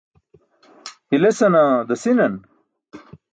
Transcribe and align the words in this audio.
Hilesana 1.09 1.61
dasi̇nan? 1.87 2.33